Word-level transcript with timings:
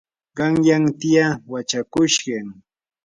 qanyan 0.37 0.83
tiyaa 0.99 1.39
wachakushqam. 1.51 2.47